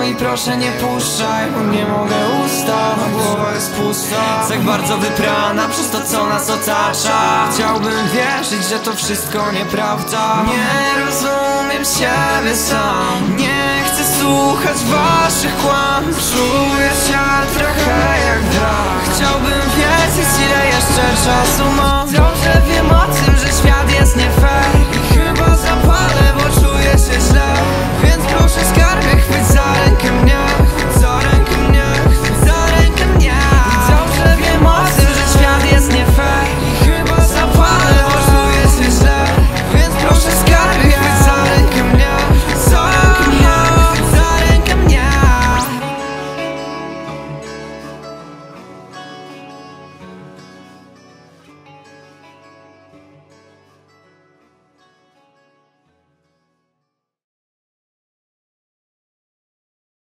No 0.00 0.06
i 0.06 0.14
proszę 0.14 0.56
nie 0.56 0.72
puszczaj, 0.72 1.50
bo 1.50 1.72
nie 1.72 1.86
mogę 1.86 2.16
ustać 2.44 3.12
Głowa 3.12 3.52
jest 3.54 3.72
pusta, 3.74 4.46
tak 4.48 4.60
bardzo 4.60 4.98
wyprana 4.98 5.68
przez 5.68 5.90
to 5.90 6.00
co 6.00 6.26
nas 6.26 6.50
otacza. 6.50 7.48
Chciałbym 7.54 8.08
wierzyć, 8.08 8.68
że 8.68 8.78
to 8.78 8.92
wszystko 8.92 9.52
nieprawda. 9.52 10.44
Nie 10.46 11.04
rozumiem 11.04 11.84
siebie 11.84 12.56
sam. 12.56 13.36
Nie 13.36 13.84
chcę 13.86 14.04
słuchać 14.20 14.76
waszych 14.76 15.56
kłamstw 15.56 16.32
Czuję 16.32 16.90
się 17.06 17.58
trochę 17.58 18.18
jak 18.26 18.42
wrak. 18.42 19.00
Chciałbym 19.14 19.62
wiedzieć 19.76 20.30
ile 20.46 20.66
jeszcze 20.66 21.04
czasu 21.24 21.64